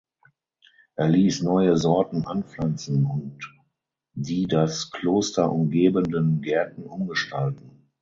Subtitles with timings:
[0.95, 3.37] Er ließ neue Sorten anpflanzen und
[4.15, 7.87] die das Kloster umgebenden Gärten umgestalten.